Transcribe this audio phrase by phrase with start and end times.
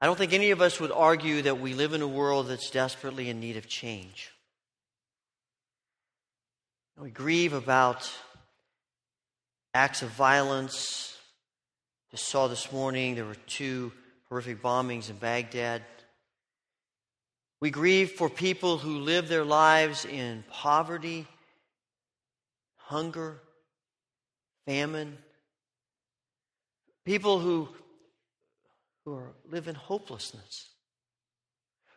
[0.00, 2.70] I don't think any of us would argue that we live in a world that's
[2.70, 4.30] desperately in need of change.
[6.98, 8.10] We grieve about
[9.74, 11.16] acts of violence.
[12.10, 13.92] Just saw this morning there were two
[14.28, 15.82] horrific bombings in Baghdad.
[17.60, 21.26] We grieve for people who live their lives in poverty,
[22.76, 23.40] hunger,
[24.66, 25.16] famine.
[27.04, 27.68] People who,
[29.06, 30.68] who are, live in hopelessness.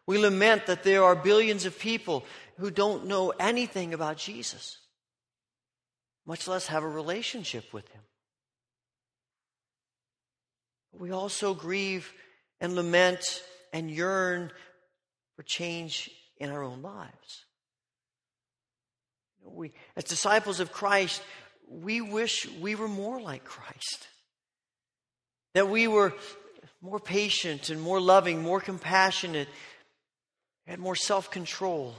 [0.06, 2.24] We lament that there are billions of people
[2.60, 4.78] who don't know anything about Jesus,
[6.26, 8.02] much less have a relationship with Him.
[10.94, 12.14] We also grieve
[12.62, 13.42] and lament
[13.74, 14.52] and yearn
[15.36, 17.46] for change in our own lives.
[19.44, 21.24] We, as disciples of Christ,
[21.68, 24.08] we wish we were more like Christ.
[25.56, 26.14] That we were
[26.82, 29.50] more patient and more loving, more compassionate,
[30.66, 31.94] and more self control.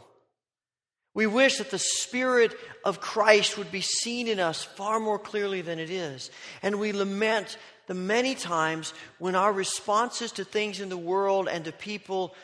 [1.12, 5.60] We wish that the Spirit of Christ would be seen in us far more clearly
[5.60, 6.30] than it is.
[6.62, 7.58] And we lament
[7.88, 12.34] the many times when our responses to things in the world and to people,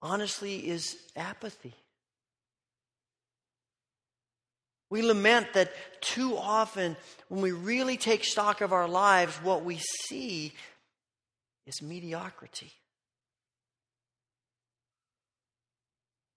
[0.00, 1.74] honestly, is apathy.
[4.90, 6.96] We lament that too often,
[7.28, 10.52] when we really take stock of our lives, what we see
[11.66, 12.72] is mediocrity.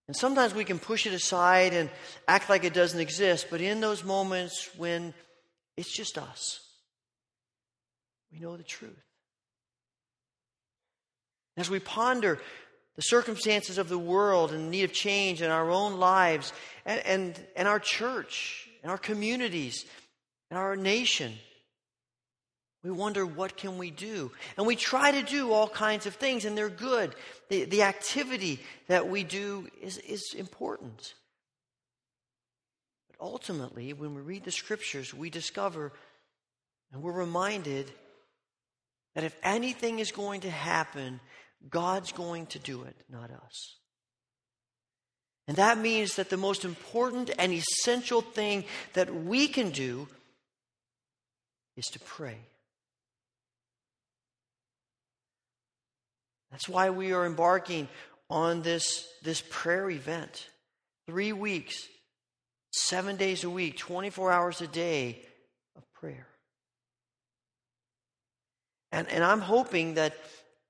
[0.08, 1.90] And sometimes we can push it aside and
[2.28, 5.14] act like it doesn't exist, but in those moments when
[5.76, 6.62] it's just us,
[8.32, 9.04] we know the truth.
[11.58, 12.40] As we ponder
[12.96, 16.54] the circumstances of the world and the need of change in our own lives
[16.86, 19.86] and, and, and our church and our communities
[20.50, 21.34] and our nation,
[22.88, 24.32] we wonder what can we do.
[24.56, 27.16] And we try to do all kinds of things and they're good.
[27.50, 31.14] The, the activity that we do is, is important.
[33.10, 35.92] But ultimately when we read the scriptures we discover
[36.94, 37.92] and we're reminded
[39.16, 41.20] that if anything is going to happen
[41.70, 43.76] god's going to do it not us.
[45.50, 50.08] And that means that the most important and essential thing that we can do
[51.76, 52.38] is to pray
[56.58, 57.88] That's why we are embarking
[58.32, 60.50] on this, this prayer event.
[61.06, 61.88] Three weeks,
[62.72, 65.22] seven days a week, 24 hours a day
[65.76, 66.26] of prayer.
[68.92, 70.16] And, and I'm hoping that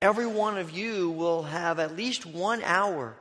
[0.02, 3.16] every one of you will have at least one hour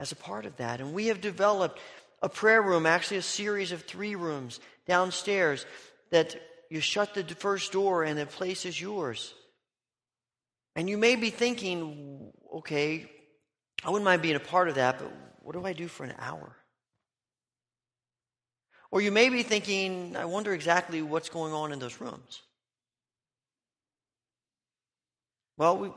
[0.00, 0.80] as a part of that.
[0.80, 1.78] And we have developed
[2.22, 5.66] a prayer room, actually, a series of three rooms downstairs
[6.08, 6.40] that
[6.70, 9.34] you shut the first door and the place is yours.
[10.76, 13.10] And you may be thinking, okay,
[13.82, 15.10] I wouldn't mind being a part of that, but
[15.40, 16.54] what do I do for an hour?
[18.90, 22.42] Or you may be thinking, I wonder exactly what's going on in those rooms.
[25.56, 25.88] Well, we,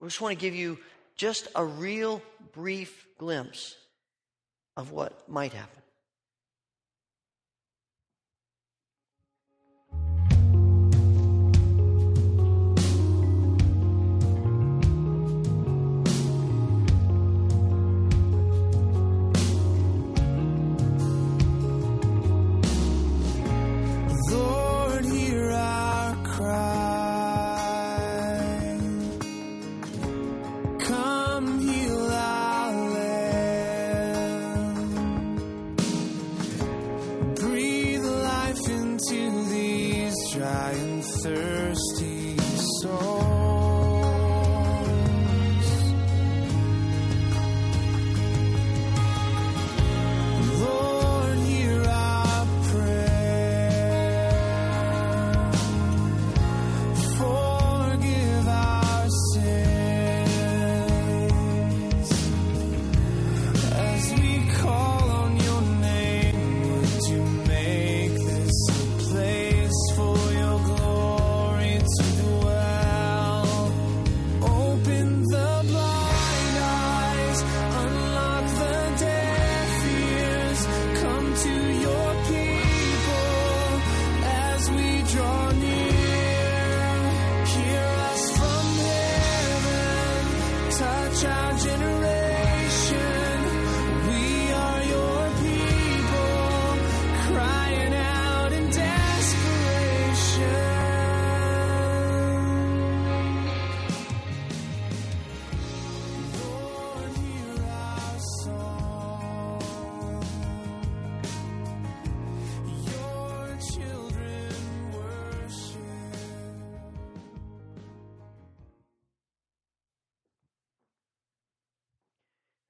[0.00, 0.78] we just want to give you
[1.14, 3.76] just a real brief glimpse
[4.74, 5.82] of what might happen.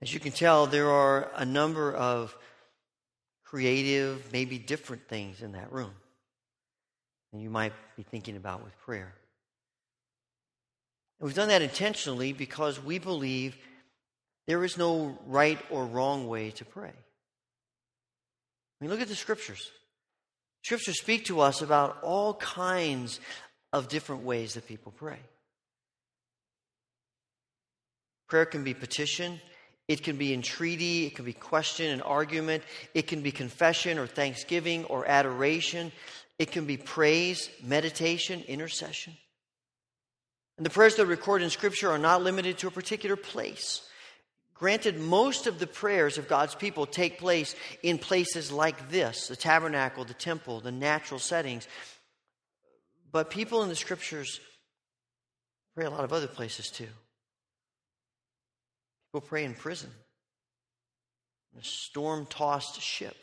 [0.08, 2.34] As you can tell, there are a number of
[3.44, 5.90] creative, maybe different things in that room
[7.30, 9.12] than you might be thinking about with prayer.
[11.20, 13.54] And we've done that intentionally because we believe
[14.46, 16.88] there is no right or wrong way to pray.
[16.88, 16.94] I
[18.80, 19.70] mean, look at the scriptures.
[20.64, 23.20] Scriptures speak to us about all kinds
[23.74, 25.18] of different ways that people pray.
[28.26, 29.38] Prayer can be petition,
[29.88, 32.62] it can be entreaty, it can be question and argument,
[32.94, 35.90] it can be confession or thanksgiving or adoration,
[36.38, 39.16] it can be praise, meditation, intercession.
[40.58, 43.88] And the prayers that are recorded in Scripture are not limited to a particular place.
[44.54, 49.36] Granted, most of the prayers of God's people take place in places like this the
[49.36, 51.66] tabernacle, the temple, the natural settings.
[53.10, 54.40] But people in the Scriptures
[55.74, 56.88] pray a lot of other places too.
[59.08, 59.90] People pray in prison,
[61.54, 63.16] in a storm tossed ship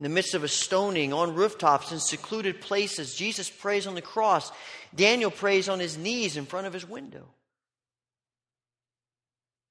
[0.00, 3.16] in the midst of a stoning, on rooftops, in secluded places.
[3.16, 4.52] Jesus prays on the cross.
[4.94, 7.24] Daniel prays on his knees in front of his window.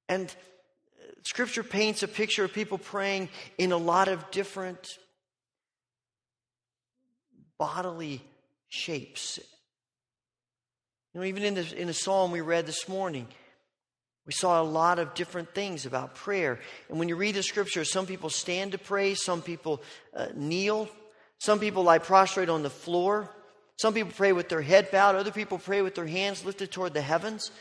[0.09, 4.97] And uh, Scripture paints a picture of people praying in a lot of different
[7.57, 8.21] bodily
[8.67, 9.39] shapes.
[11.13, 13.27] You know, even in the, in the psalm we read this morning,
[14.27, 16.59] we saw a lot of different things about prayer.
[16.89, 19.81] And when you read the scripture, some people stand to pray, some people
[20.13, 20.89] uh, kneel,
[21.39, 23.33] some people lie prostrate on the floor,
[23.77, 26.93] some people pray with their head bowed, other people pray with their hands lifted toward
[26.93, 27.51] the heavens.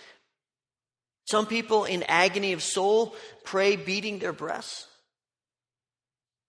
[1.27, 3.15] Some people in agony of soul
[3.45, 4.89] pray beating their breasts.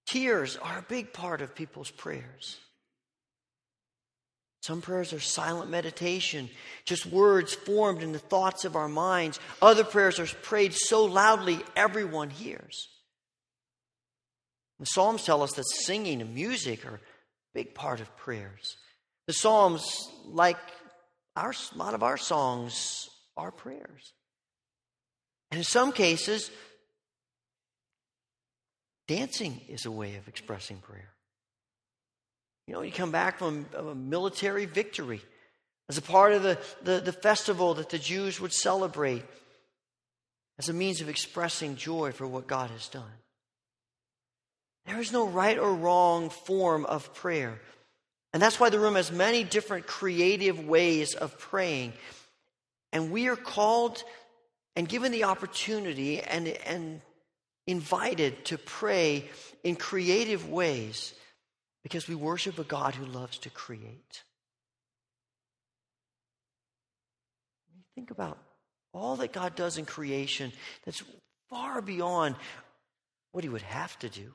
[0.08, 2.58] Tears are a big part of people's prayers.
[4.68, 6.50] Some prayers are silent meditation,
[6.84, 9.40] just words formed in the thoughts of our minds.
[9.62, 12.90] Other prayers are prayed so loudly everyone hears.
[14.81, 17.00] The Psalms tell us that singing and music are a
[17.54, 18.75] big part of prayers.
[19.28, 20.58] The Psalms, like
[21.38, 24.12] our, a lot of our songs, are prayers.
[25.50, 26.52] And in some cases,
[29.08, 31.14] dancing is a way of expressing prayer.
[32.68, 35.22] You know, you come back from a military victory
[35.88, 39.24] as a part of the, the, the, festival that the Jews would celebrate
[40.60, 43.04] as a means of expressing joy for what God has done.
[44.86, 47.60] There is no right or wrong form of prayer.
[48.34, 51.94] And that's why the room has many different creative ways of praying.
[52.92, 54.04] And we are called
[54.75, 57.02] and given the opportunity and, and
[57.66, 59.25] invited to pray
[59.64, 61.14] in creative ways
[61.88, 64.24] because we worship a God who loves to create.
[67.95, 68.38] Think about
[68.92, 70.51] all that God does in creation
[70.84, 71.01] that's
[71.50, 72.36] far beyond
[73.31, 74.34] what he would have to do.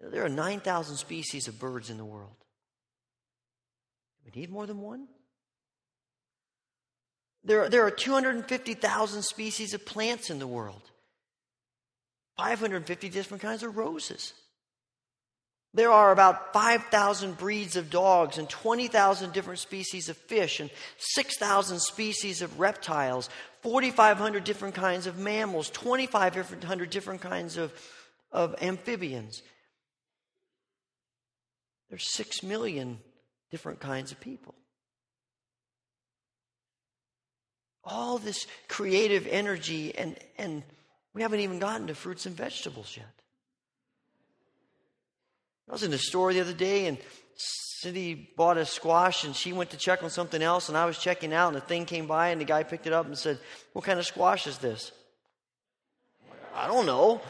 [0.00, 2.36] There are 9,000 species of birds in the world.
[4.24, 5.06] Do we need more than one?
[7.44, 10.90] There are, there are 250,000 species of plants in the world,
[12.38, 14.32] 550 different kinds of roses.
[15.74, 21.80] There are about 5,000 breeds of dogs and 20,000 different species of fish and 6,000
[21.80, 23.30] species of reptiles,
[23.62, 27.72] 4,500 different kinds of mammals, 2,500 different kinds of,
[28.30, 29.42] of amphibians.
[31.88, 32.98] There's 6 million
[33.50, 34.54] different kinds of people.
[37.82, 40.62] All this creative energy, and, and
[41.14, 43.21] we haven't even gotten to fruits and vegetables yet.
[45.68, 46.98] I was in the store the other day and
[47.36, 50.98] Cindy bought a squash and she went to check on something else and I was
[50.98, 53.38] checking out and the thing came by and the guy picked it up and said,
[53.72, 54.92] What kind of squash is this?
[56.54, 57.20] I don't know.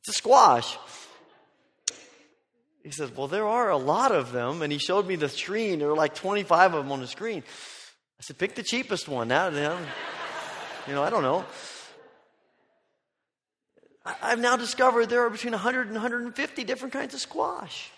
[0.00, 0.78] It's a squash.
[2.82, 4.62] He said, Well, there are a lot of them.
[4.62, 5.78] And he showed me the screen.
[5.78, 7.42] There were like 25 of them on the screen.
[8.18, 9.28] I said, Pick the cheapest one.
[9.28, 11.44] Now, you know, I don't know.
[14.04, 17.90] I've now discovered there are between 100 and 150 different kinds of squash.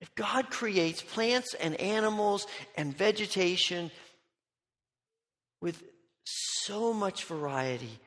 [0.00, 2.46] If God creates plants and animals
[2.76, 3.90] and vegetation
[5.62, 5.82] with
[6.24, 7.98] so much variety,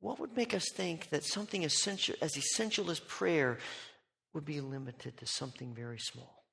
[0.00, 3.58] what would make us think that something essential, as essential as prayer
[4.32, 6.44] would be limited to something very small?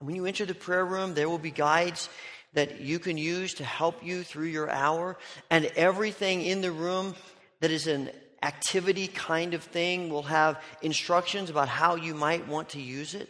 [0.00, 2.08] And when you enter the prayer room, there will be guides
[2.54, 5.16] that you can use to help you through your hour.
[5.50, 7.14] And everything in the room
[7.60, 8.10] that is an
[8.42, 13.28] activity kind of thing will have instructions about how you might want to use it.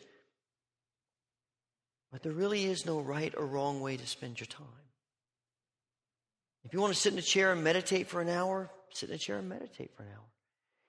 [2.12, 4.66] But there really is no right or wrong way to spend your time.
[6.64, 9.16] If you want to sit in a chair and meditate for an hour, sit in
[9.16, 10.25] a chair and meditate for an hour.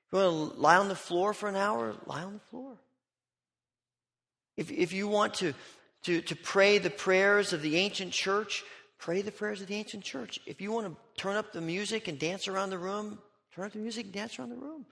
[0.08, 2.78] If you want to lie on the floor for an hour, lie on the floor.
[4.56, 5.54] If, if you want to,
[6.06, 8.64] to, to pray the prayers of the ancient church,
[9.00, 10.40] pray the prayers of the ancient church.
[10.46, 13.18] If you want to turn up the music and dance around the room,
[13.56, 14.86] turn up the music and dance around the room.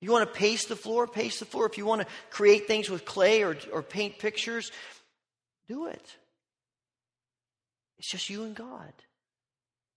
[0.00, 1.66] You want to pace the floor, pace the floor.
[1.66, 4.70] If you want to create things with clay or, or paint pictures,
[5.66, 6.16] do it.
[7.98, 8.92] It's just you and God.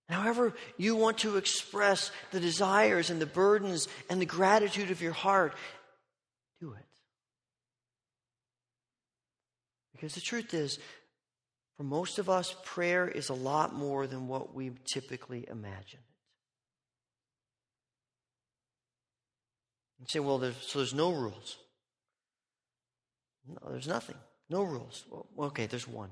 [0.10, 5.12] However, you want to express the desires and the burdens and the gratitude of your
[5.12, 5.54] heart,
[6.62, 6.87] do it.
[9.98, 10.78] Because the truth is,
[11.76, 16.00] for most of us, prayer is a lot more than what we typically imagine.
[20.00, 21.58] You say, well, there's, so there's no rules.
[23.48, 24.18] No, there's nothing.
[24.52, 25.04] No rules.
[25.10, 26.12] Well, okay, there's one.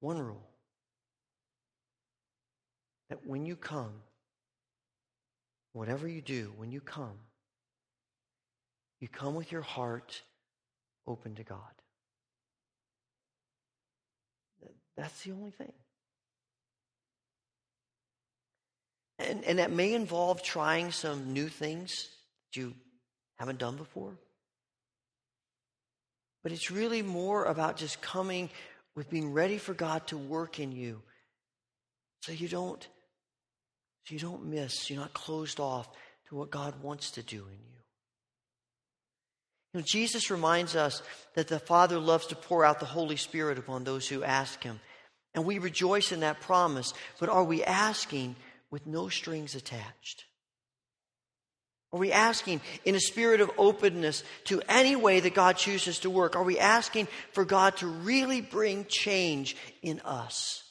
[0.00, 0.48] One rule.
[3.08, 3.92] That when you come,
[5.74, 7.18] whatever you do, when you come,
[8.98, 10.22] you come with your heart
[11.06, 11.81] open to God.
[14.96, 15.72] That's the only thing.
[19.18, 22.08] And, and that may involve trying some new things
[22.54, 22.74] that you
[23.36, 24.18] haven't done before.
[26.42, 28.50] But it's really more about just coming
[28.96, 31.02] with being ready for God to work in you.
[32.22, 32.86] So you don't
[34.04, 35.88] so you don't miss, you're not closed off
[36.28, 37.81] to what God wants to do in you.
[39.72, 41.02] You know, Jesus reminds us
[41.34, 44.80] that the Father loves to pour out the Holy Spirit upon those who ask Him.
[45.34, 46.92] And we rejoice in that promise.
[47.18, 48.36] But are we asking
[48.70, 50.24] with no strings attached?
[51.92, 56.10] Are we asking in a spirit of openness to any way that God chooses to
[56.10, 56.36] work?
[56.36, 60.62] Are we asking for God to really bring change in us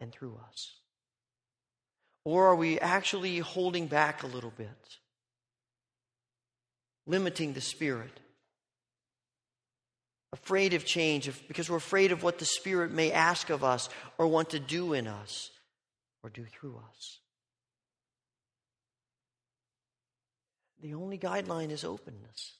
[0.00, 0.74] and through us?
[2.24, 4.68] Or are we actually holding back a little bit,
[7.08, 8.20] limiting the Spirit?
[10.32, 13.88] Afraid of change because we're afraid of what the Spirit may ask of us
[14.18, 15.50] or want to do in us
[16.22, 17.18] or do through us.
[20.80, 22.54] The only guideline is openness.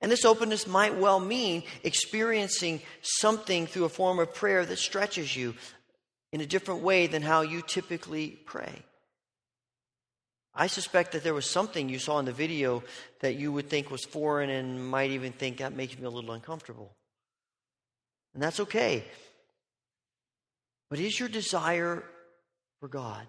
[0.00, 5.34] And this openness might well mean experiencing something through a form of prayer that stretches
[5.34, 5.54] you
[6.30, 8.82] in a different way than how you typically pray.
[10.54, 12.84] I suspect that there was something you saw in the video
[13.20, 16.30] that you would think was foreign and might even think that makes me a little
[16.30, 16.92] uncomfortable.
[18.34, 19.04] And that's okay.
[20.90, 22.04] But is your desire
[22.78, 23.26] for God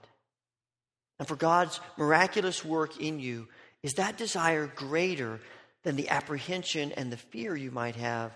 [1.18, 3.48] and for God's miraculous work in you,
[3.82, 5.40] is that desire greater
[5.84, 8.32] than the apprehension and the fear you might have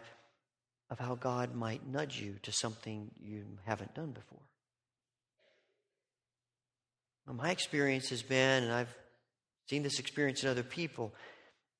[0.89, 4.48] of how God might nudge you to something you haven't done before?
[7.31, 8.93] My experience has been, and I've
[9.69, 11.13] seen this experience in other people,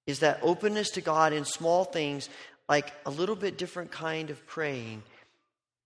[0.05, 2.29] is that openness to God in small things,
[2.67, 5.01] like a little bit different kind of praying,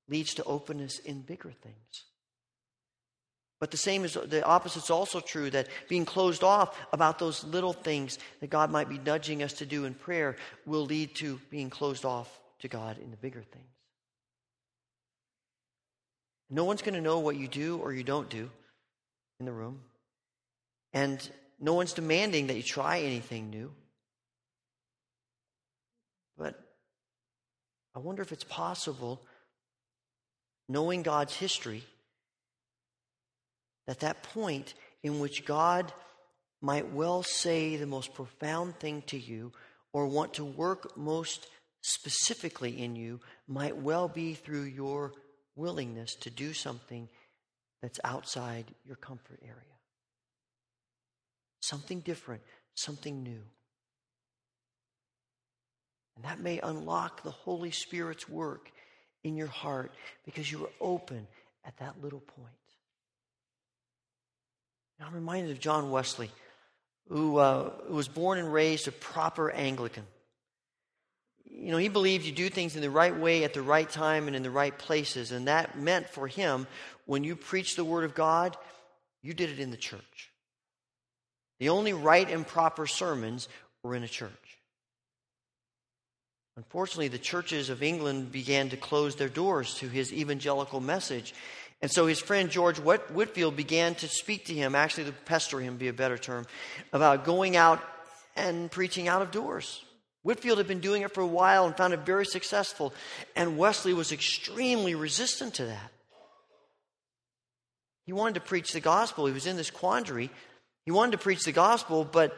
[0.10, 2.06] leads to openness in bigger things.
[3.62, 7.46] But the same is the opposite is also true that being closed off about those
[7.46, 11.40] little things that God might be nudging us to do in prayer will lead to
[11.50, 13.66] being closed off to God in the bigger things.
[16.50, 18.50] No one's going to know what you do or you don't do
[19.44, 19.82] in the room.
[20.94, 23.74] And no one's demanding that you try anything new.
[26.38, 26.58] But
[27.94, 29.22] I wonder if it's possible,
[30.70, 31.84] knowing God's history,
[33.86, 35.92] that that point in which God
[36.62, 39.52] might well say the most profound thing to you
[39.92, 41.48] or want to work most
[41.82, 45.12] specifically in you might well be through your
[45.58, 47.10] willingness to do something
[47.84, 49.58] that's outside your comfort area.
[51.60, 52.42] Something different,
[52.76, 53.42] something new.
[56.16, 58.72] And that may unlock the Holy Spirit's work
[59.26, 59.92] in your heart
[60.24, 61.28] because you were open
[61.66, 62.56] at that little point.
[65.02, 66.32] I'm reminded of John Wesley,
[67.10, 70.08] who, uh, was born and raised a proper Anglican.
[71.56, 74.28] You know, he believed you do things in the right way at the right time
[74.28, 75.32] and in the right places.
[75.32, 76.68] And that meant for him,
[77.06, 78.58] when you preached the Word of God,
[79.22, 80.32] you did it in the church.
[81.60, 83.48] The only right and proper sermons
[83.84, 84.32] were in a church.
[86.58, 91.34] Unfortunately, the churches of England began to close their doors to his evangelical message.
[91.82, 95.78] And so his friend George Whitefield began to speak to him, actually, to pester him,
[95.78, 96.46] be a better term,
[96.92, 97.82] about going out
[98.36, 99.84] and preaching out of doors,
[100.24, 102.94] Whitefield had been doing it for a while and found it very successful,
[103.36, 105.92] and Wesley was extremely resistant to that.
[108.06, 109.26] He wanted to preach the gospel.
[109.26, 110.30] He was in this quandary.
[110.86, 112.38] He wanted to preach the gospel, but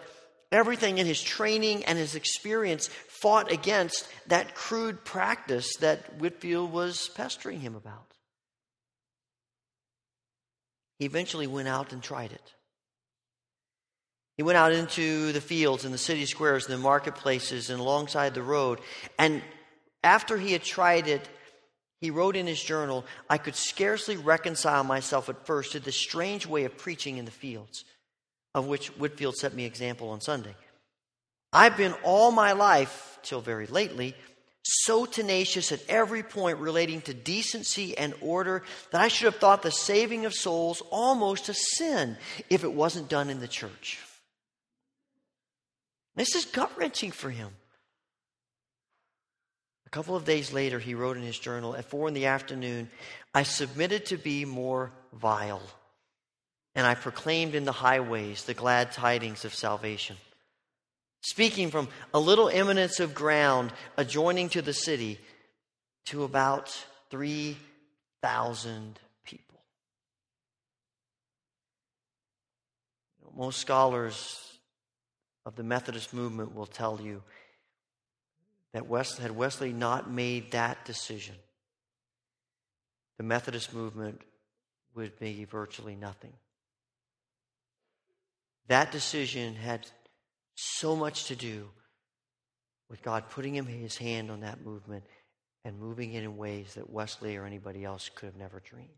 [0.51, 7.09] everything in his training and his experience fought against that crude practice that Whitefield was
[7.09, 8.13] pestering him about.
[10.97, 12.54] He eventually went out and tried it.
[14.37, 18.33] He went out into the fields and the city squares and the marketplaces and alongside
[18.33, 18.79] the road.
[19.17, 19.41] And
[20.03, 21.27] after he had tried it,
[22.01, 26.45] he wrote in his journal, I could scarcely reconcile myself at first to this strange
[26.45, 27.85] way of preaching in the fields,
[28.53, 30.55] of which Whitefield set me example on Sunday.
[31.53, 34.13] I've been all my life, till very lately,
[34.63, 39.61] so tenacious at every point relating to decency and order that I should have thought
[39.61, 42.17] the saving of souls almost a sin
[42.49, 43.99] if it wasn't done in the church.
[46.15, 47.49] This is gut wrenching for him.
[49.85, 52.89] A couple of days later, he wrote in his journal at four in the afternoon,
[53.33, 55.61] I submitted to be more vile,
[56.73, 60.17] and I proclaimed in the highways the glad tidings of salvation.
[61.21, 65.19] Speaking from a little eminence of ground adjoining to the city
[66.05, 66.69] to about
[67.09, 69.59] 3,000 people.
[73.35, 74.54] Most scholars
[75.45, 77.21] of the Methodist movement will tell you
[78.73, 81.35] that West, had Wesley not made that decision,
[83.17, 84.21] the Methodist movement
[84.95, 86.33] would be virtually nothing.
[88.67, 89.85] That decision had
[90.55, 91.69] so much to do
[92.89, 95.03] with God putting him his hand on that movement
[95.63, 98.89] and moving it in ways that Wesley or anybody else could have never dreamed.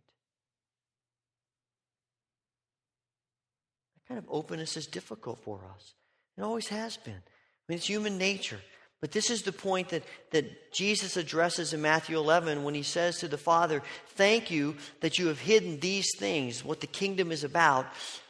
[3.96, 5.94] That kind of openness is difficult for us.
[6.38, 7.14] It always has been.
[7.14, 8.60] I mean, it's human nature.
[9.00, 13.20] But this is the point that, that Jesus addresses in Matthew 11 when he says
[13.20, 13.84] to the Father,
[14.16, 17.86] Thank you that you have hidden these things, what the kingdom is about,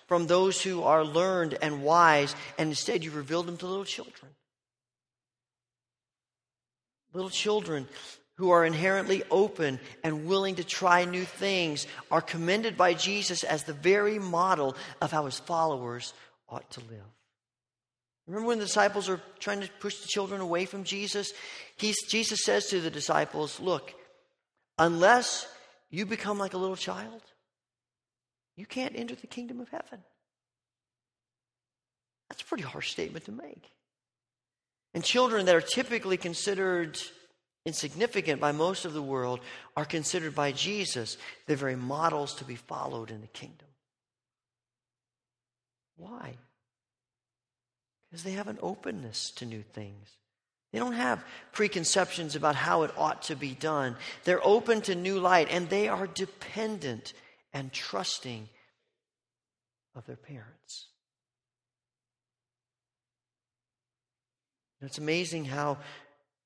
[0.07, 4.31] from those who are learned and wise, and instead you've revealed them to little children.
[7.13, 7.87] Little children
[8.35, 13.63] who are inherently open and willing to try new things are commended by Jesus as
[13.63, 16.13] the very model of how his followers
[16.49, 17.16] ought to live.
[18.27, 21.31] Remember when the disciples are trying to push the children away from Jesus?
[21.77, 23.93] He's, Jesus says to the disciples, Look,
[24.77, 25.47] unless
[25.89, 27.21] you become like a little child,
[28.57, 30.03] you can't enter the kingdom of heaven.
[32.29, 33.71] That's a pretty harsh statement to make.
[34.93, 36.99] And children that are typically considered
[37.65, 39.39] insignificant by most of the world
[39.75, 43.67] are considered by Jesus the very models to be followed in the kingdom.
[45.95, 46.35] Why?
[48.09, 50.09] Because they have an openness to new things.
[50.71, 53.95] They don't have preconceptions about how it ought to be done.
[54.23, 57.13] They're open to new light and they are dependent
[57.53, 58.49] and trusting
[59.95, 60.87] of their parents.
[64.81, 65.79] It's amazing how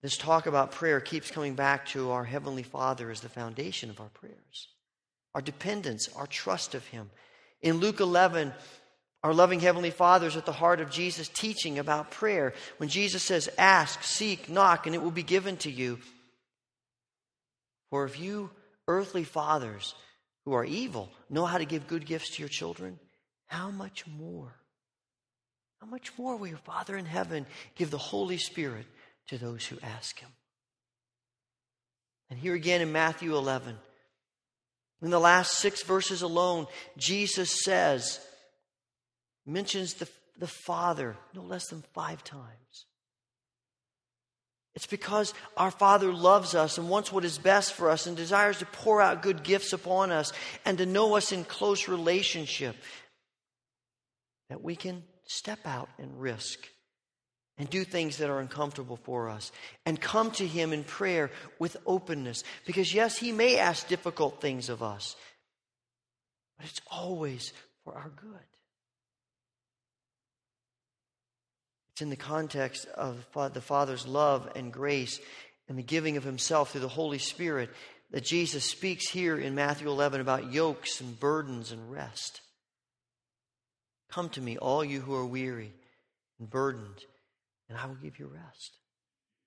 [0.02, 4.00] this talk about prayer keeps coming back to our Heavenly Father as the foundation of
[4.00, 4.70] our prayers,
[5.36, 7.10] our dependence, our trust of Him.
[7.62, 8.54] In Luke 11,
[9.24, 12.54] our loving Heavenly Father is at the heart of Jesus' teaching about prayer.
[12.78, 16.00] When Jesus says, Ask, seek, knock, and it will be given to you.
[17.92, 18.50] For if you,
[18.88, 19.94] earthly fathers
[20.46, 23.00] who are evil, know how to give good gifts to your children,
[23.46, 24.56] how much more?
[25.82, 28.86] How much more will your Father in heaven give the Holy Spirit
[29.28, 30.30] to those who ask Him?
[32.32, 33.76] And here again in Matthew 11,
[35.04, 36.66] in the last six verses alone,
[36.98, 38.20] Jesus says,
[39.46, 42.86] mentions the, the Father no less than five times.
[44.74, 48.60] It's because our Father loves us and wants what is best for us and desires
[48.60, 50.32] to pour out good gifts upon us
[50.64, 52.76] and to know us in close relationship
[54.50, 56.70] that we can step out and risk
[57.58, 59.52] and do things that are uncomfortable for us
[59.86, 62.44] and come to Him in prayer with openness.
[62.66, 65.16] Because, yes, He may ask difficult things of us,
[66.58, 67.52] but it's always
[67.84, 68.51] for our good.
[72.02, 75.20] It's in the context of the Father's love and grace
[75.70, 77.70] and the giving of Himself through the Holy Spirit
[78.10, 82.42] that Jesus speaks here in Matthew 11 about yokes and burdens and rest.
[84.10, 85.74] Come to me, all you who are weary
[86.40, 87.06] and burdened,
[87.70, 88.78] and I will give you rest.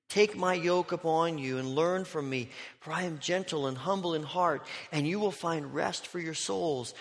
[0.08, 4.14] Take my yoke upon you and learn from me, for I am gentle and humble
[4.14, 6.94] in heart, and you will find rest for your souls.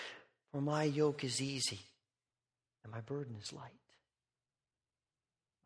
[0.50, 1.78] For my yoke is easy
[2.82, 3.70] and my burden is light.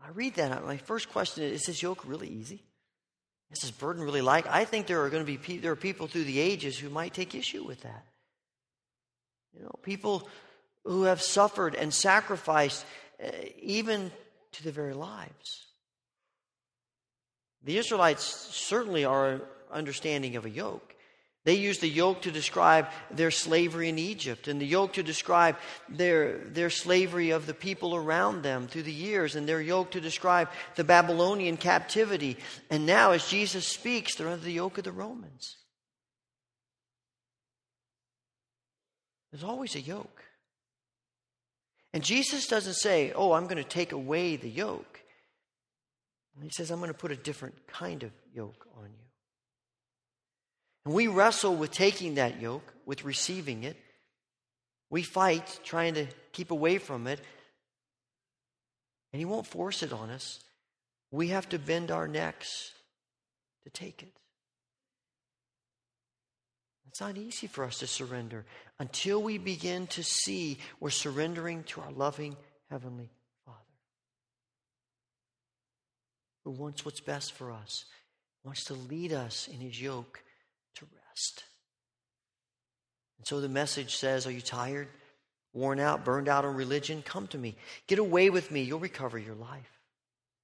[0.05, 0.65] I read that.
[0.65, 2.63] My first question is: Is this yoke really easy?
[3.51, 4.47] Is this burden really light?
[4.49, 7.15] I think there are going to be there are people through the ages who might
[7.15, 8.05] take issue with that.
[9.57, 10.29] You know, people
[10.85, 12.85] who have suffered and sacrificed,
[13.23, 13.31] uh,
[13.61, 14.11] even
[14.53, 15.67] to their very lives.
[17.65, 20.95] The Israelites certainly are understanding of a yoke.
[21.49, 25.57] They used the yoke to describe their slavery in Egypt and the yoke to describe
[25.89, 30.01] their, their slavery of the people around them through the years and their yoke to
[30.03, 32.37] describe the Babylonian captivity.
[32.69, 35.57] And now, as Jesus speaks, they're under the yoke of the Romans.
[39.33, 40.23] There's always a yoke.
[41.95, 45.01] And Jesus doesn't say, Oh, I'm going to take away the yoke.
[46.43, 48.68] He says, I'm going to put a different kind of yoke.
[50.85, 53.77] And we wrestle with taking that yoke, with receiving it.
[54.91, 57.21] We fight trying to keep away from it.
[59.13, 60.41] And He won't force it on us.
[61.11, 62.73] We have to bend our necks
[63.65, 64.13] to take it.
[66.89, 68.45] It's not easy for us to surrender
[68.79, 72.37] until we begin to see we're surrendering to our loving
[72.71, 73.11] Heavenly
[73.47, 73.59] Father
[76.45, 77.85] who wants what's best for us,
[78.43, 80.23] wants to lead us in His yoke
[81.19, 81.45] rest.
[83.19, 84.89] And so the message says Are you tired,
[85.53, 87.03] worn out, burned out on religion?
[87.03, 87.57] Come to me.
[87.87, 88.63] Get away with me.
[88.63, 89.79] You'll recover your life.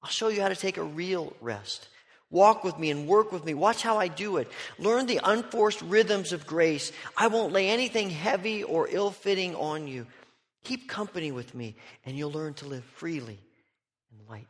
[0.03, 1.89] I'll show you how to take a real rest.
[2.31, 3.55] Walk with me and work with me.
[3.55, 4.49] Watch how I do it.
[4.79, 6.91] Learn the unforced rhythms of grace.
[7.17, 10.07] I won't lay anything heavy or ill fitting on you.
[10.65, 13.39] Keep company with me, and you'll learn to live freely
[14.11, 14.49] and lightly.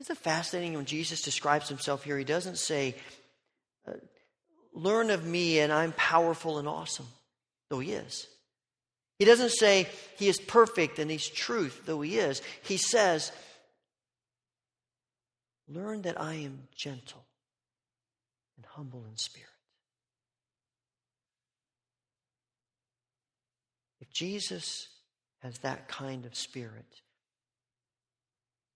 [0.00, 2.18] Isn't it fascinating when Jesus describes himself here?
[2.18, 2.96] He doesn't say,
[3.86, 3.92] Uh,
[4.74, 7.08] learn of me, and I'm powerful and awesome,
[7.68, 8.26] though he is.
[9.18, 12.40] He doesn't say he is perfect and he's truth, though he is.
[12.62, 13.32] He says,
[15.68, 17.24] Learn that I am gentle
[18.56, 19.46] and humble in spirit.
[24.00, 24.88] If Jesus
[25.42, 27.02] has that kind of spirit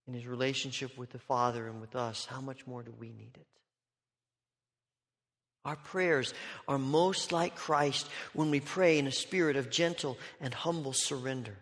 [0.07, 3.35] in his relationship with the Father and with us, how much more do we need
[3.35, 3.47] it?
[5.65, 6.33] Our prayers
[6.67, 11.57] are most like Christ when we pray in a spirit of gentle and humble surrender.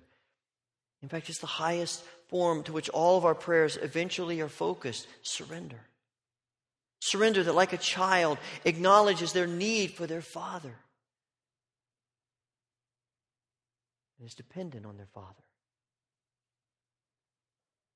[1.02, 5.08] In fact, it's the highest form to which all of our prayers eventually are focused
[5.22, 5.80] surrender.
[7.00, 10.76] Surrender that, like a child, acknowledges their need for their father
[14.18, 15.44] and is dependent on their father.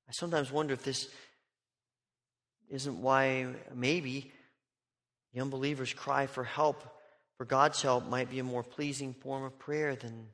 [0.08, 1.08] I sometimes wonder if this
[2.70, 4.32] isn't why, maybe,
[5.38, 6.82] the unbeliever's cry for help,
[7.36, 10.26] for God's help, might be a more pleasing form of prayer than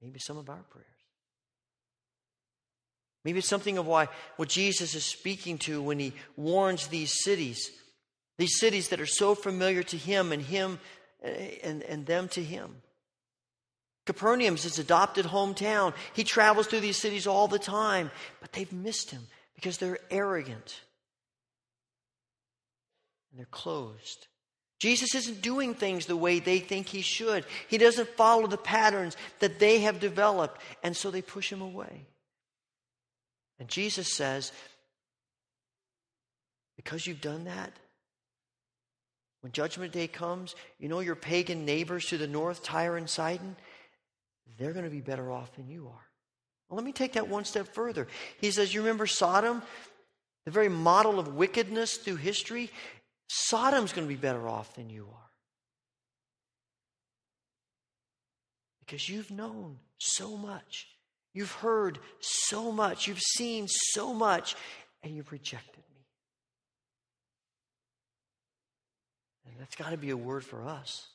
[0.00, 0.86] maybe some of our prayers.
[3.24, 7.68] Maybe it's something of why what Jesus is speaking to when he warns these cities,
[8.38, 10.78] these cities that are so familiar to him and him
[11.24, 12.76] eh, and, and them to him.
[14.06, 15.94] Capernaum's his adopted hometown.
[16.12, 19.22] He travels through these cities all the time, but they've missed him
[19.56, 20.80] because they're arrogant
[23.32, 24.28] and they're closed.
[24.84, 27.46] Jesus isn't doing things the way they think he should.
[27.68, 32.04] He doesn't follow the patterns that they have developed, and so they push him away.
[33.58, 34.52] And Jesus says,
[36.76, 37.72] Because you've done that,
[39.40, 43.56] when Judgment Day comes, you know your pagan neighbors to the north, Tyre and Sidon,
[44.58, 46.06] they're going to be better off than you are.
[46.68, 48.06] Well, let me take that one step further.
[48.38, 49.62] He says, You remember Sodom?
[50.44, 52.70] The very model of wickedness through history.
[53.28, 55.30] Sodom's going to be better off than you are.
[58.80, 60.88] Because you've known so much.
[61.32, 63.08] You've heard so much.
[63.08, 64.54] You've seen so much,
[65.02, 66.06] and you've rejected me.
[69.46, 71.08] And that's got to be a word for us.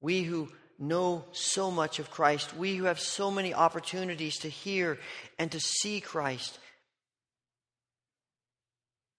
[0.00, 4.98] We who know so much of Christ, we who have so many opportunities to hear
[5.38, 6.58] and to see Christ,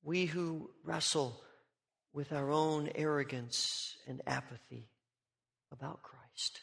[0.04, 1.42] we who wrestle
[2.14, 4.90] with our own arrogance and apathy
[5.72, 6.62] about Christ.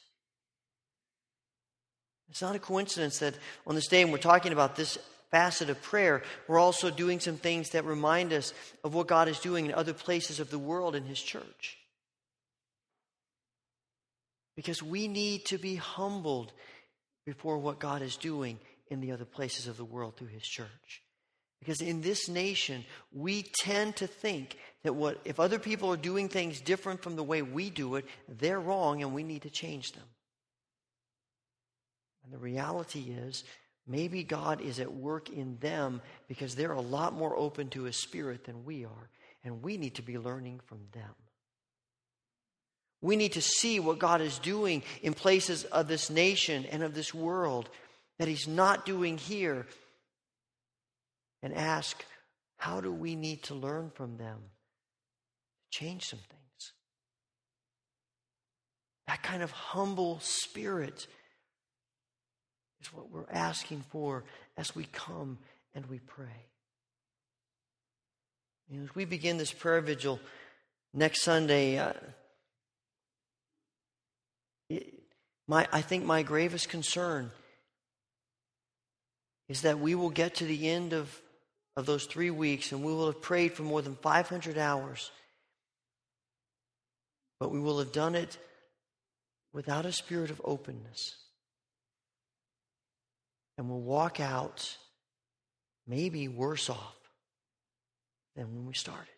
[2.28, 3.34] It's not a coincidence that
[3.66, 4.98] on this day when we're talking about this
[5.30, 9.38] facet of prayer, we're also doing some things that remind us of what God is
[9.38, 11.78] doing in other places of the world in His church.
[14.56, 16.52] Because we need to be humbled
[17.24, 21.02] before what God is doing in the other places of the world through His church.
[21.66, 26.28] Because in this nation, we tend to think that what if other people are doing
[26.28, 29.90] things different from the way we do it, they're wrong and we need to change
[29.90, 30.04] them.
[32.22, 33.42] And the reality is,
[33.84, 37.96] maybe God is at work in them because they're a lot more open to His
[37.96, 39.10] Spirit than we are,
[39.42, 41.16] and we need to be learning from them.
[43.02, 46.94] We need to see what God is doing in places of this nation and of
[46.94, 47.68] this world
[48.20, 49.66] that He's not doing here
[51.46, 52.04] and ask,
[52.56, 54.38] how do we need to learn from them?
[55.62, 56.72] To change some things.
[59.06, 61.06] That kind of humble spirit
[62.80, 64.24] is what we're asking for
[64.56, 65.38] as we come
[65.72, 66.46] and we pray.
[68.82, 70.18] As we begin this prayer vigil
[70.92, 71.92] next Sunday, uh,
[75.46, 77.30] my, I think my gravest concern
[79.48, 81.22] is that we will get to the end of,
[81.76, 85.10] of those three weeks and we will have prayed for more than 500 hours,
[87.38, 88.38] but we will have done it
[89.52, 91.16] without a spirit of openness.
[93.58, 94.76] And we'll walk out
[95.86, 96.96] maybe worse off
[98.34, 99.08] than when we started.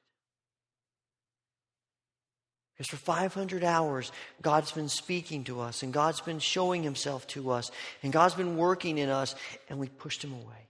[2.77, 7.51] Because for 500 hours, God's been speaking to us, and God's been showing himself to
[7.51, 7.73] us,
[8.05, 9.35] and God's been working in us,
[9.69, 10.68] and we pushed him away.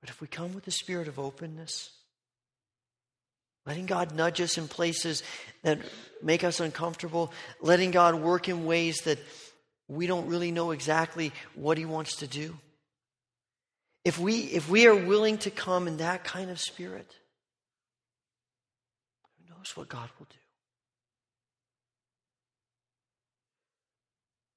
[0.00, 1.90] But if we come with the spirit of openness,
[3.66, 5.22] letting God nudge us in places
[5.62, 5.78] that
[6.22, 9.18] make us uncomfortable, letting God work in ways that
[9.88, 12.56] we don't really know exactly what He wants to do
[14.04, 17.14] if we, if we are willing to come in that kind of spirit,
[19.38, 20.36] who knows what God will do?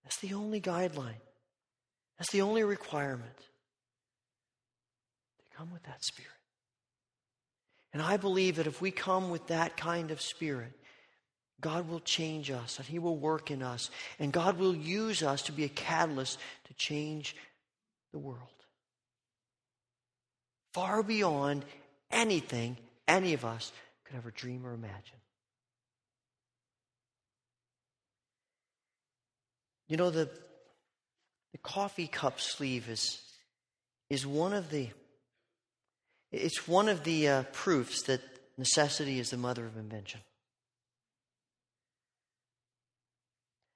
[0.03, 1.21] That's the only guideline.
[2.17, 3.36] That's the only requirement.
[5.56, 6.30] Come with that spirit.
[7.94, 10.72] And I believe that if we come with that kind of spirit,
[11.62, 13.92] God will change us and He will work in us.
[14.20, 17.36] And God will use us to be a catalyst to change
[18.12, 18.50] the world
[20.74, 21.63] far beyond
[22.12, 23.72] anything any of us
[24.06, 25.20] could ever dream or imagine.
[29.88, 30.30] You know, the,
[31.52, 33.22] the coffee cup sleeve is,
[34.10, 34.89] is one of the
[36.34, 38.22] it's one of the uh, proofs that
[38.58, 40.19] necessity is the mother of invention.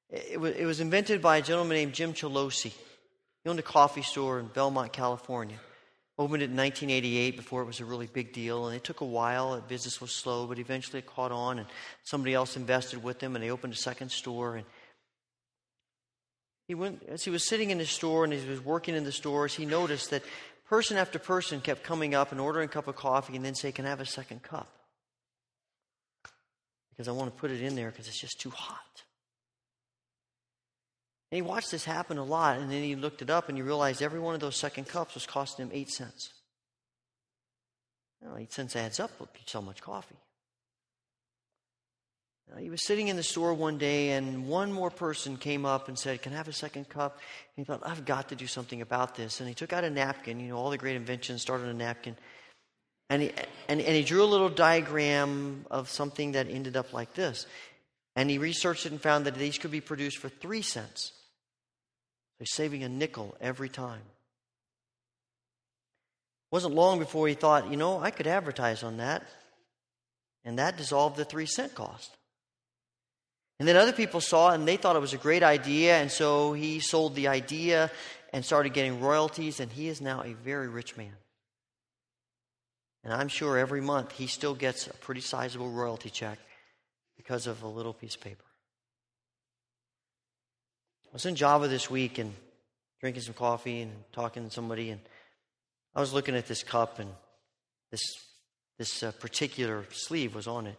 [0.09, 2.73] It, it was invented by a gentleman named Jim Chalousi.
[3.43, 5.57] He owned a coffee store in Belmont, California.
[6.19, 9.05] Opened it in 1988 before it was a really big deal, and it took a
[9.05, 9.55] while.
[9.55, 11.67] The business was slow, but eventually it caught on, and
[12.03, 14.55] somebody else invested with them, and they opened a second store.
[14.55, 14.65] And
[16.67, 19.11] he went as he was sitting in the store and he was working in the
[19.11, 19.55] stores.
[19.55, 20.23] He noticed that
[20.67, 23.71] person after person kept coming up and ordering a cup of coffee, and then say,
[23.71, 24.67] "Can I have a second cup?"
[26.89, 29.03] Because I want to put it in there because it's just too hot.
[31.31, 33.61] And he watched this happen a lot, and then he looked it up and he
[33.61, 36.33] realized every one of those second cups was costing him eight cents.
[38.21, 40.15] Well, eight cents adds up with so much coffee.
[42.49, 45.89] Now, he was sitting in the store one day, and one more person came up
[45.89, 47.15] and said, Can I have a second cup?
[47.55, 49.39] And he thought, I've got to do something about this.
[49.39, 51.73] And he took out a napkin, you know, all the great inventions started on a
[51.73, 52.15] napkin.
[53.09, 53.31] And he,
[53.67, 57.45] and, and he drew a little diagram of something that ended up like this.
[58.15, 61.11] And he researched it and found that these could be produced for three cents.
[62.39, 64.01] He's saving a nickel every time.
[66.49, 69.23] It wasn't long before he thought, you know, I could advertise on that.
[70.43, 72.16] And that dissolved the three cent cost.
[73.59, 75.97] And then other people saw it and they thought it was a great idea.
[75.97, 77.91] And so he sold the idea
[78.31, 79.59] and started getting royalties.
[79.59, 81.13] And he is now a very rich man.
[83.03, 86.39] And I'm sure every month he still gets a pretty sizable royalty check
[87.15, 88.43] because of a little piece of paper.
[91.09, 92.33] I was in Java this week and
[92.99, 94.99] drinking some coffee and talking to somebody, and
[95.95, 97.09] I was looking at this cup, and
[97.91, 98.01] this
[98.77, 100.75] this uh, particular sleeve was on it,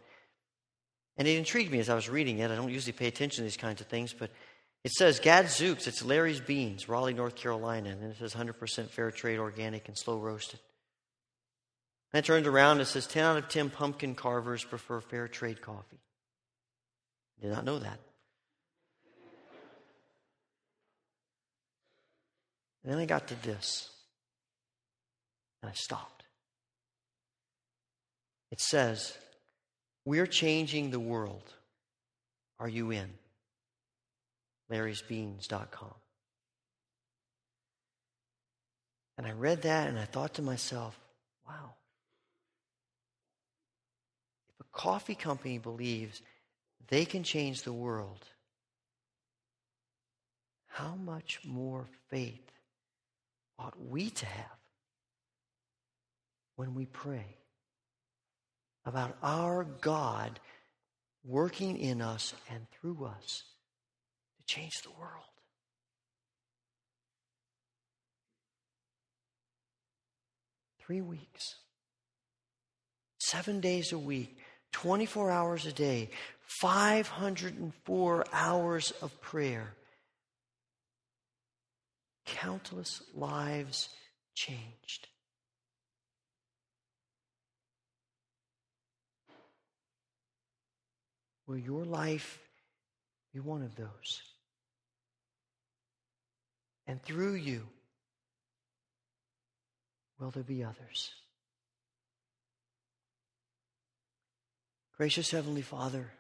[1.19, 2.51] and it intrigued me as I was reading it.
[2.51, 4.31] I don't usually pay attention to these kinds of things, but
[4.85, 5.87] it says Gadzooks.
[5.87, 10.19] It's Larry's Beans, Raleigh, North Carolina, and it says 100% fair trade, organic, and slow
[10.19, 10.61] roasted.
[12.13, 12.73] And it turns around.
[12.73, 16.01] And it says 10 out of 10 pumpkin carvers prefer fair trade coffee.
[17.41, 17.99] Did not know that.
[22.85, 23.91] And then I got to this.
[25.63, 26.23] And I stopped.
[28.51, 29.19] It says,
[30.09, 31.43] We're changing the world.
[32.59, 33.11] Are you in?
[34.73, 35.95] Larry'sBeans.com.
[39.19, 40.99] And I read that and I thought to myself,
[41.47, 41.75] wow.
[44.55, 46.23] If a coffee company believes
[46.89, 48.25] they can change the world,
[50.69, 52.51] how much more faith
[53.59, 54.57] ought we to have
[56.57, 57.37] when we pray
[58.89, 60.41] about our God
[61.25, 63.45] working in us and through us
[64.39, 65.25] to change the world?
[70.81, 71.55] Three weeks,
[73.19, 74.39] seven days a week,
[74.73, 76.09] 24 hours a day,
[76.47, 79.75] 504 hours of prayer
[82.29, 83.89] countless lives
[84.35, 85.09] changed.
[91.49, 92.39] Will your life
[93.33, 94.23] be one of those?
[96.87, 97.67] And through you,
[100.21, 101.11] will there be others?
[104.99, 106.11] Gracious Heavenly Father,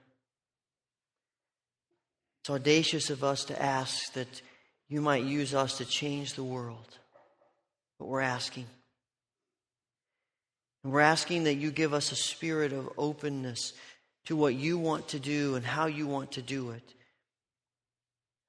[2.41, 4.41] it's audacious of us to ask that
[4.88, 6.97] you might use us to change the world.
[7.99, 8.67] But we're asking.
[10.85, 13.75] And we're asking that you give us a spirit of openness
[14.29, 16.95] to what you want to do and how you want to do it.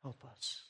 [0.04, 0.62] Help us.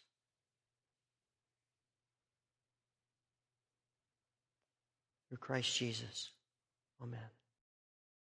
[5.28, 6.30] Through Christ Jesus.
[7.02, 7.38] Amen.